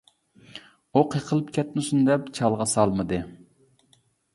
[0.93, 3.25] ئۇ قېقىلىپ كەتمىسۇن دەپ چالغا سالمىدى.